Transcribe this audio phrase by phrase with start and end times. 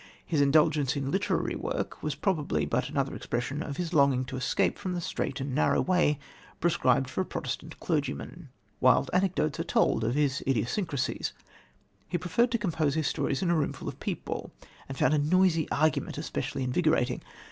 [0.25, 4.79] His indulgence in literary work was probably but another expression of his longing to escape
[4.79, 6.17] from the strait and narrow way
[6.59, 8.49] prescribed for a Protestant clergyman.
[8.79, 11.33] Wild anecdotes are told of his idiosyncrasies.
[12.09, 14.51] He preferred to compose his stories in a room full of people,
[14.89, 17.21] and he found a noisy argument especially invigorating.